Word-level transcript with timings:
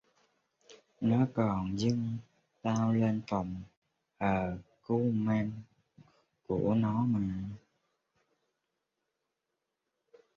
Nó 1.01 1.25
còn 1.33 1.79
dân 1.79 2.17
tao 2.61 2.93
lên 2.93 3.21
phòng 3.27 3.55
thờ 4.19 4.57
Kuman 4.87 5.51
của 6.47 6.73
nó 6.77 7.05
mà 7.07 7.39